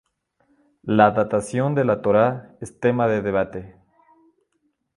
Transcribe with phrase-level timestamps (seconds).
[0.97, 3.75] La datación de la Torá es tema de debate.